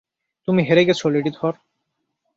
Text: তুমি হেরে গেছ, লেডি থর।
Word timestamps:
তুমি 0.47 0.61
হেরে 0.63 0.83
গেছ, 0.85 1.01
লেডি 1.07 1.31
থর। 1.31 1.53